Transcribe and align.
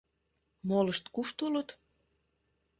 Молышт 0.67 1.05
кушто 1.15 1.41
улыт?.. 1.47 1.69